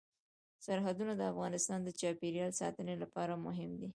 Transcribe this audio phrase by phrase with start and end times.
[0.65, 3.89] سرحدونه د افغانستان د چاپیریال ساتنې لپاره مهم دي.